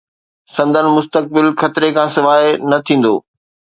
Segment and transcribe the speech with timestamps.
[0.55, 3.15] سندن مستقبل خطري کان سواء نه ٿيندو.